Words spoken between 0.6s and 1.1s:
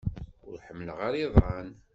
ḥemmleɣ